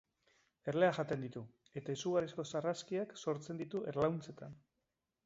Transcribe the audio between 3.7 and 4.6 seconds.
erlauntzetan.